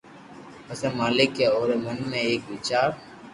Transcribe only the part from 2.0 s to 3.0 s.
۾ ايڪ ويچار